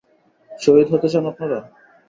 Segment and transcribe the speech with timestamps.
[0.51, 1.59] শহীদ হতে চান আপনারা?